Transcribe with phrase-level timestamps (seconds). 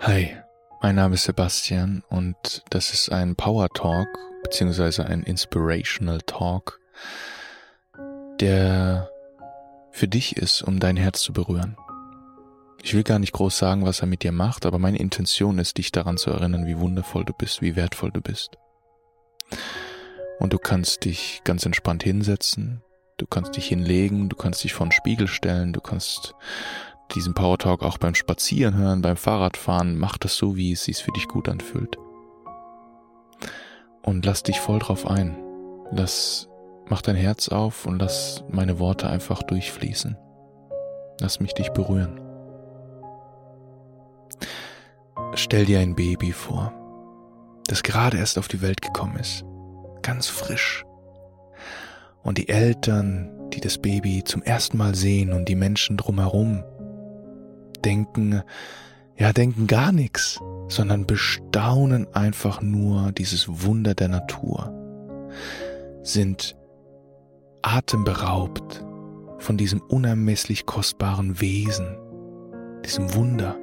[0.00, 0.36] Hi,
[0.80, 4.06] mein Name ist Sebastian und das ist ein Power Talk
[4.44, 6.78] beziehungsweise ein Inspirational Talk,
[8.38, 9.10] der
[9.90, 11.76] für dich ist, um dein Herz zu berühren.
[12.80, 15.78] Ich will gar nicht groß sagen, was er mit dir macht, aber meine Intention ist,
[15.78, 18.56] dich daran zu erinnern, wie wundervoll du bist, wie wertvoll du bist.
[20.38, 22.84] Und du kannst dich ganz entspannt hinsetzen,
[23.16, 26.36] du kannst dich hinlegen, du kannst dich vor den Spiegel stellen, du kannst
[27.14, 30.98] diesen Power Talk auch beim Spazieren hören, beim Fahrradfahren, mach das so, wie es sich
[30.98, 31.96] für dich gut anfühlt.
[34.02, 35.36] Und lass dich voll drauf ein.
[35.90, 36.48] Lass,
[36.88, 40.16] mach dein Herz auf und lass meine Worte einfach durchfließen.
[41.20, 42.20] Lass mich dich berühren.
[45.34, 46.72] Stell dir ein Baby vor,
[47.66, 49.44] das gerade erst auf die Welt gekommen ist,
[50.02, 50.84] ganz frisch.
[52.22, 56.64] Und die Eltern, die das Baby zum ersten Mal sehen und die Menschen drumherum,
[57.84, 58.42] denken,
[59.16, 64.72] ja, denken gar nichts, sondern bestaunen einfach nur dieses Wunder der Natur,
[66.02, 66.56] sind
[67.62, 68.84] atemberaubt
[69.38, 71.96] von diesem unermesslich kostbaren Wesen,
[72.84, 73.56] diesem Wunder.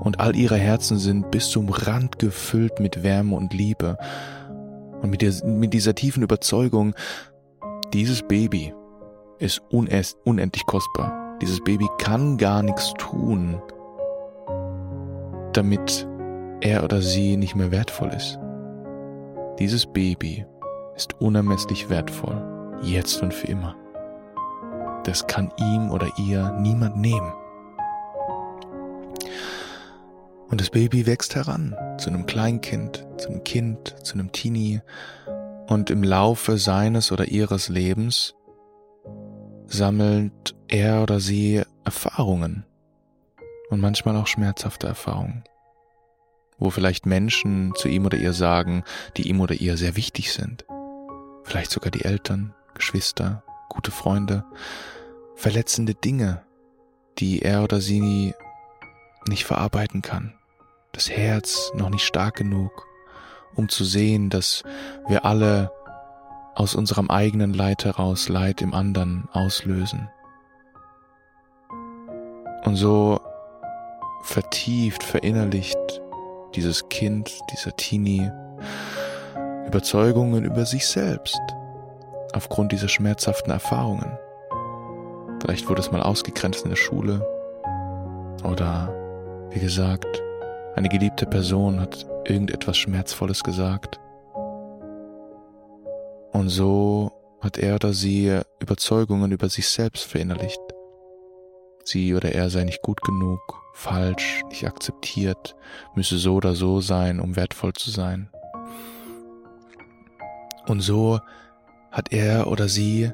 [0.00, 3.96] Und all ihre Herzen sind bis zum Rand gefüllt mit Wärme und Liebe.
[5.00, 6.94] Und mit, der, mit dieser tiefen Überzeugung,
[7.92, 8.74] dieses Baby
[9.38, 11.23] ist unendlich kostbar.
[11.40, 13.60] Dieses Baby kann gar nichts tun,
[15.52, 16.06] damit
[16.60, 18.38] er oder sie nicht mehr wertvoll ist.
[19.58, 20.46] Dieses Baby
[20.96, 23.76] ist unermesslich wertvoll, jetzt und für immer.
[25.04, 27.32] Das kann ihm oder ihr niemand nehmen.
[30.50, 34.80] Und das Baby wächst heran zu einem Kleinkind, zu einem Kind, zu einem Teenie.
[35.66, 38.34] Und im Laufe seines oder ihres Lebens
[39.76, 42.64] sammelt er oder sie Erfahrungen
[43.70, 45.44] und manchmal auch schmerzhafte Erfahrungen,
[46.58, 48.84] wo vielleicht Menschen zu ihm oder ihr sagen,
[49.16, 50.64] die ihm oder ihr sehr wichtig sind.
[51.42, 54.44] Vielleicht sogar die Eltern, Geschwister, gute Freunde,
[55.34, 56.42] verletzende Dinge,
[57.18, 58.34] die er oder sie
[59.28, 60.34] nicht verarbeiten kann
[60.94, 62.86] das Herz noch nicht stark genug,
[63.54, 64.62] um zu sehen, dass
[65.06, 65.70] wir alle
[66.54, 70.08] aus unserem eigenen Leid heraus Leid im anderen auslösen.
[72.64, 73.20] Und so
[74.22, 75.78] vertieft, verinnerlicht
[76.54, 78.30] dieses Kind, dieser Teenie
[79.66, 81.40] Überzeugungen über sich selbst
[82.32, 84.18] aufgrund dieser schmerzhaften Erfahrungen.
[85.40, 87.26] Vielleicht wurde es mal ausgegrenzt in der Schule
[88.44, 88.92] oder,
[89.50, 90.22] wie gesagt,
[90.74, 94.00] eine geliebte Person hat irgendetwas Schmerzvolles gesagt.
[96.34, 100.60] Und so hat er oder sie Überzeugungen über sich selbst verinnerlicht.
[101.84, 103.40] Sie oder er sei nicht gut genug,
[103.72, 105.54] falsch, nicht akzeptiert,
[105.94, 108.30] müsse so oder so sein, um wertvoll zu sein.
[110.66, 111.20] Und so
[111.92, 113.12] hat er oder sie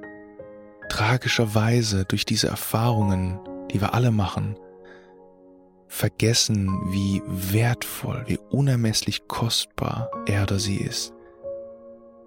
[0.88, 3.38] tragischerweise durch diese Erfahrungen,
[3.70, 4.56] die wir alle machen,
[5.88, 11.12] vergessen, wie wertvoll, wie unermesslich kostbar er oder sie ist.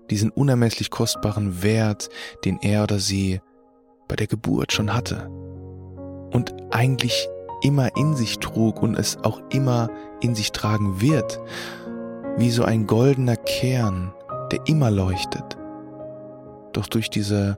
[0.10, 2.10] Diesen unermesslich kostbaren Wert,
[2.46, 3.42] den er oder sie
[4.08, 5.30] bei der Geburt schon hatte
[6.32, 7.28] und eigentlich
[7.62, 9.90] immer in sich trug und es auch immer
[10.22, 11.40] in sich tragen wird,
[12.38, 14.14] wie so ein goldener Kern,
[14.52, 15.58] der immer leuchtet.
[16.74, 17.58] Doch durch diese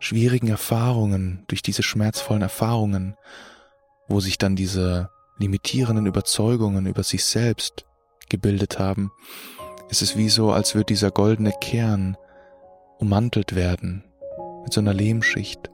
[0.00, 3.16] schwierigen Erfahrungen, durch diese schmerzvollen Erfahrungen
[4.08, 7.86] wo sich dann diese limitierenden Überzeugungen über sich selbst
[8.28, 9.10] gebildet haben,
[9.88, 12.16] ist es wie so, als würde dieser goldene Kern
[12.98, 14.04] ummantelt werden
[14.62, 15.70] mit so einer Lehmschicht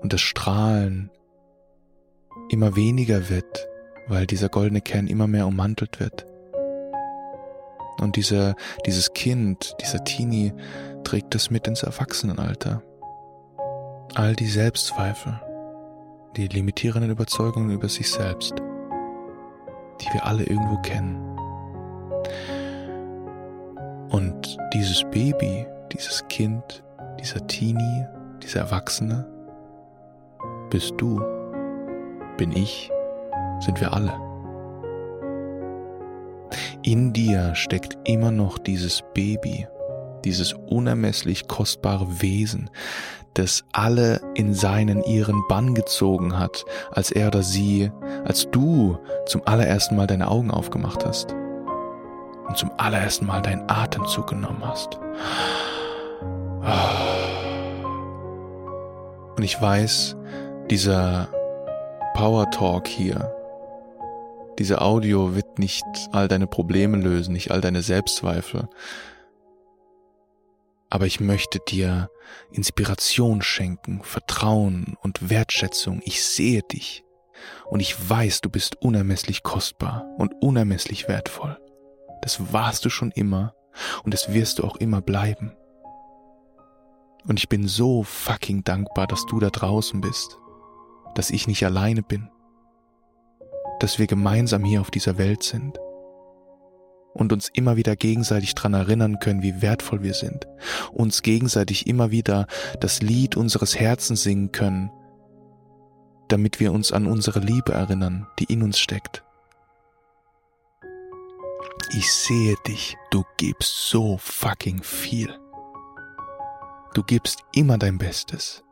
[0.00, 1.10] und das Strahlen
[2.48, 3.68] immer weniger wird,
[4.06, 6.26] weil dieser goldene Kern immer mehr ummantelt wird.
[8.00, 8.54] Und dieser,
[8.86, 10.52] dieses Kind, dieser Teenie
[11.04, 12.82] trägt das mit ins Erwachsenenalter.
[14.14, 15.40] All die Selbstzweifel,
[16.36, 18.54] die limitierenden Überzeugungen über sich selbst,
[20.00, 21.33] die wir alle irgendwo kennen.
[24.10, 26.82] Und dieses Baby, dieses Kind,
[27.20, 28.06] dieser Teenie,
[28.42, 29.26] dieser Erwachsene,
[30.70, 31.20] bist du,
[32.36, 32.90] bin ich,
[33.60, 34.12] sind wir alle.
[36.82, 39.66] In dir steckt immer noch dieses Baby,
[40.24, 42.70] dieses unermesslich kostbare Wesen,
[43.32, 47.90] das alle in seinen ihren Bann gezogen hat, als er oder sie,
[48.24, 51.34] als du zum allerersten Mal deine Augen aufgemacht hast
[52.46, 54.98] und zum allerersten Mal deinen Atemzug genommen hast.
[59.36, 60.16] Und ich weiß,
[60.70, 61.28] dieser
[62.14, 63.34] Power Talk hier
[64.58, 68.68] Diese Audio wird nicht all deine Probleme lösen, nicht all deine Selbstzweifel.
[70.90, 72.08] Aber ich möchte dir
[72.52, 76.00] Inspiration schenken, Vertrauen und Wertschätzung.
[76.04, 77.04] Ich sehe dich
[77.66, 81.58] und ich weiß, du bist unermesslich kostbar und unermesslich wertvoll.
[82.24, 83.54] Das warst du schon immer
[84.02, 85.52] und das wirst du auch immer bleiben.
[87.28, 90.38] Und ich bin so fucking dankbar, dass du da draußen bist,
[91.14, 92.30] dass ich nicht alleine bin,
[93.78, 95.78] dass wir gemeinsam hier auf dieser Welt sind
[97.12, 100.48] und uns immer wieder gegenseitig dran erinnern können, wie wertvoll wir sind,
[100.92, 102.46] uns gegenseitig immer wieder
[102.80, 104.90] das Lied unseres Herzens singen können,
[106.28, 109.24] damit wir uns an unsere Liebe erinnern, die in uns steckt.
[111.96, 115.32] Ich sehe dich, du gibst so fucking viel.
[116.92, 118.64] Du gibst immer dein Bestes.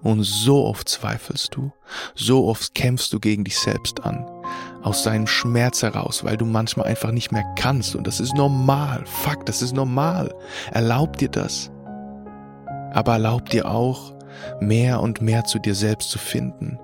[0.00, 1.70] Und so oft zweifelst du,
[2.14, 4.24] so oft kämpfst du gegen dich selbst an,
[4.80, 9.04] aus deinem Schmerz heraus, weil du manchmal einfach nicht mehr kannst und das ist normal.
[9.04, 10.34] Fuck, das ist normal.
[10.72, 11.70] Erlaub dir das.
[12.92, 14.14] Aber erlaub dir auch,
[14.60, 16.78] mehr und mehr zu dir selbst zu finden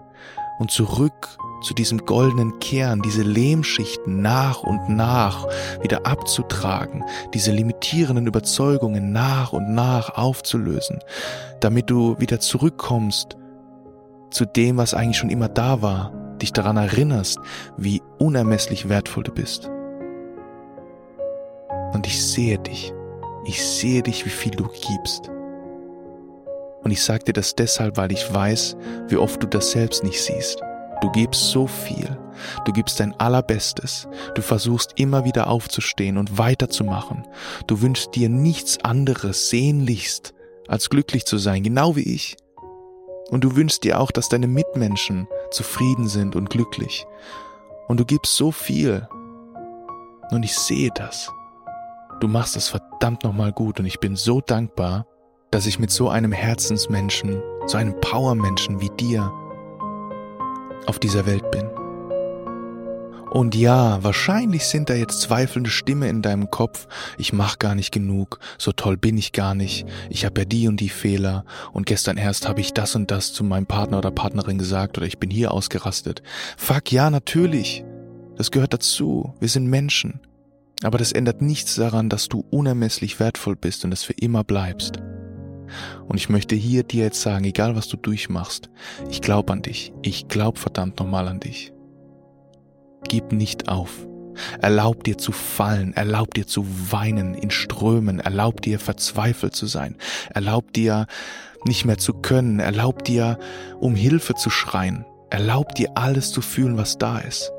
[0.58, 5.46] und zurück zu diesem goldenen Kern, diese Lehmschichten nach und nach
[5.82, 7.04] wieder abzutragen,
[7.34, 11.00] diese limitierenden Überzeugungen nach und nach aufzulösen,
[11.60, 13.36] damit du wieder zurückkommst
[14.30, 17.38] zu dem, was eigentlich schon immer da war, dich daran erinnerst,
[17.76, 19.70] wie unermesslich wertvoll du bist.
[21.92, 22.92] Und ich sehe dich,
[23.46, 25.30] ich sehe dich, wie viel du gibst.
[26.82, 28.76] Und ich sage dir das deshalb, weil ich weiß,
[29.08, 30.60] wie oft du das selbst nicht siehst.
[31.00, 32.18] Du gibst so viel.
[32.64, 34.08] Du gibst dein Allerbestes.
[34.34, 37.26] Du versuchst immer wieder aufzustehen und weiterzumachen.
[37.66, 40.34] Du wünschst dir nichts anderes sehnlichst,
[40.68, 42.36] als glücklich zu sein, genau wie ich.
[43.30, 47.06] Und du wünschst dir auch, dass deine Mitmenschen zufrieden sind und glücklich.
[47.88, 49.08] Und du gibst so viel.
[50.30, 51.30] Und ich sehe das.
[52.20, 55.06] Du machst das verdammt nochmal gut und ich bin so dankbar,
[55.50, 59.30] dass ich mit so einem Herzensmenschen, so einem Powermenschen wie dir
[60.86, 61.68] auf dieser Welt bin.
[63.30, 66.86] Und ja, wahrscheinlich sind da jetzt zweifelnde Stimme in deinem Kopf,
[67.18, 70.68] ich mach gar nicht genug, so toll bin ich gar nicht, ich habe ja die
[70.68, 74.10] und die Fehler und gestern erst habe ich das und das zu meinem Partner oder
[74.10, 76.22] Partnerin gesagt oder ich bin hier ausgerastet.
[76.56, 77.84] Fuck ja, natürlich.
[78.36, 79.34] Das gehört dazu.
[79.40, 80.20] Wir sind Menschen.
[80.82, 85.00] Aber das ändert nichts daran, dass du unermesslich wertvoll bist und es für immer bleibst.
[86.06, 88.70] Und ich möchte hier dir jetzt sagen, egal was du durchmachst,
[89.10, 89.92] ich glaube an dich.
[90.02, 91.72] Ich glaube verdammt nochmal an dich.
[93.08, 94.06] Gib nicht auf.
[94.60, 99.96] Erlaub dir zu fallen, erlaub dir zu weinen in Strömen, erlaub dir verzweifelt zu sein,
[100.34, 101.06] erlaub dir
[101.64, 103.38] nicht mehr zu können, erlaub dir
[103.80, 107.50] um Hilfe zu schreien, erlaub dir alles zu fühlen, was da ist.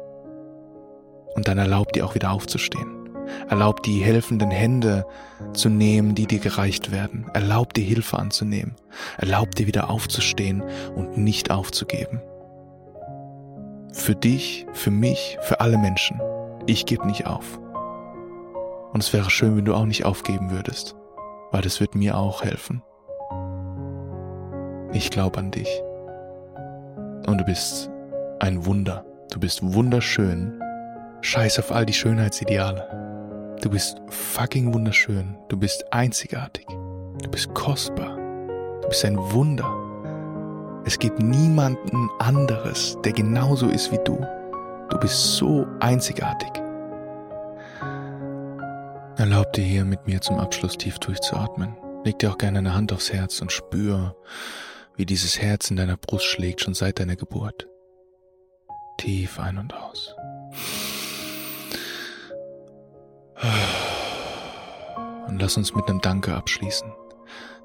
[1.36, 3.07] Und dann erlaub dir auch wieder aufzustehen.
[3.50, 5.06] Erlaub die helfenden Hände
[5.54, 7.26] zu nehmen, die dir gereicht werden.
[7.34, 8.76] Erlaub dir Hilfe anzunehmen.
[9.18, 10.64] Erlaub dir wieder aufzustehen
[10.96, 12.22] und nicht aufzugeben.
[13.94, 16.22] Für dich, für mich, für alle Menschen.
[16.66, 17.60] Ich gebe nicht auf.
[18.94, 20.96] Und es wäre schön, wenn du auch nicht aufgeben würdest,
[21.52, 22.84] weil das wird mir auch helfen.
[24.94, 25.70] Ich glaube an dich.
[27.28, 27.90] Und du bist
[28.40, 29.06] ein Wunder.
[29.32, 30.62] Du bist wunderschön.
[31.28, 32.88] Scheiß auf all die Schönheitsideale.
[33.62, 35.38] Du bist fucking wunderschön.
[35.50, 36.66] Du bist einzigartig.
[37.22, 38.16] Du bist kostbar.
[38.82, 39.70] Du bist ein Wunder.
[40.86, 44.26] Es gibt niemanden anderes, der genauso ist wie du.
[44.90, 46.64] Du bist so einzigartig.
[49.18, 51.76] Erlaub dir hier mit mir zum Abschluss tief durchzuatmen.
[52.06, 54.16] Leg dir auch gerne eine Hand aufs Herz und spür,
[54.96, 57.68] wie dieses Herz in deiner Brust schlägt schon seit deiner Geburt.
[58.98, 60.16] Tief ein und aus.
[65.28, 66.92] Und lass uns mit einem Danke abschließen.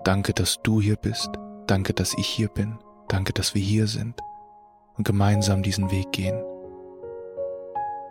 [0.04, 1.30] Danke, dass du hier bist.
[1.66, 2.78] Danke, dass ich hier bin.
[3.08, 4.20] Danke, dass wir hier sind
[4.96, 6.42] und gemeinsam diesen Weg gehen.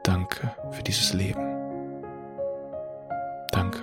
[0.04, 1.42] Danke für dieses Leben.
[3.52, 3.80] Danke.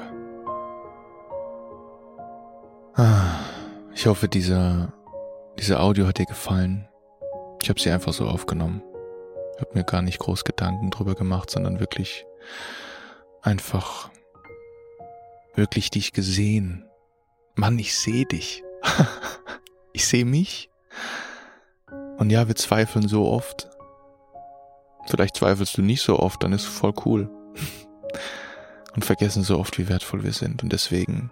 [2.94, 3.38] Ah,
[3.94, 4.92] ich hoffe, diese,
[5.58, 6.88] diese Audio hat dir gefallen.
[7.62, 8.82] Ich habe sie einfach so aufgenommen.
[9.54, 12.26] Ich habe mir gar nicht groß Gedanken drüber gemacht, sondern wirklich
[13.42, 14.10] einfach
[15.54, 16.84] wirklich dich gesehen.
[17.54, 18.62] Mann, ich sehe dich.
[19.92, 20.70] ich sehe mich.
[22.18, 23.68] Und ja, wir zweifeln so oft.
[25.06, 27.30] Vielleicht zweifelst du nicht so oft, dann ist voll cool.
[28.94, 30.62] Und vergessen so oft, wie wertvoll wir sind.
[30.62, 31.30] Und deswegen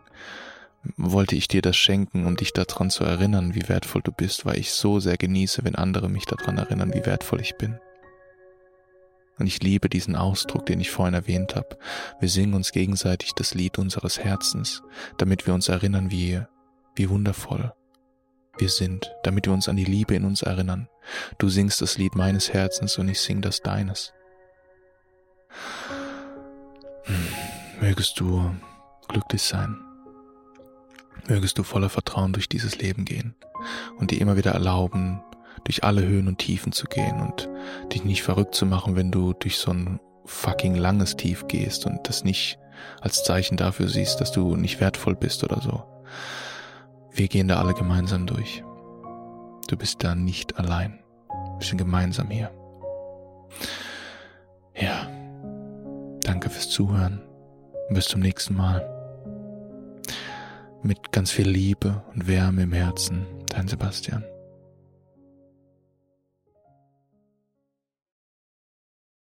[0.96, 4.58] wollte ich dir das schenken, um dich daran zu erinnern, wie wertvoll du bist, weil
[4.58, 7.80] ich so sehr genieße, wenn andere mich daran erinnern, wie wertvoll ich bin.
[9.38, 11.78] Und ich liebe diesen Ausdruck, den ich vorhin erwähnt habe.
[12.21, 14.83] Wir singen uns gegenseitig das Lied unseres Herzens,
[15.19, 16.40] damit wir uns erinnern, wie,
[16.95, 17.73] wie wundervoll
[18.59, 20.88] wir sind, damit wir uns an die Liebe in uns erinnern.
[21.38, 24.12] Du singst das Lied meines Herzens und ich sing das deines.
[27.05, 27.28] Hm,
[27.81, 28.55] mögest du
[29.09, 29.78] glücklich sein.
[31.28, 33.35] Mögest du voller Vertrauen durch dieses Leben gehen
[33.99, 35.21] und dir immer wieder erlauben,
[35.66, 37.49] durch alle Höhen und Tiefen zu gehen und
[37.92, 42.08] dich nicht verrückt zu machen, wenn du durch so ein fucking langes Tief gehst und
[42.08, 42.58] das nicht
[43.00, 45.82] als Zeichen dafür siehst, dass du nicht wertvoll bist oder so.
[47.11, 48.62] Wir gehen da alle gemeinsam durch.
[49.68, 51.00] Du bist da nicht allein.
[51.58, 52.50] Wir sind gemeinsam hier.
[54.75, 55.08] Ja.
[56.20, 57.23] Danke fürs Zuhören.
[57.90, 58.88] Bis zum nächsten Mal.
[60.82, 63.26] Mit ganz viel Liebe und Wärme im Herzen.
[63.49, 64.25] Dein Sebastian.